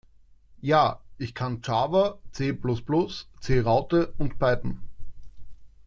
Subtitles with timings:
[0.61, 4.81] Ja, ich kann Java, C Plus Plus, C Raute und Python.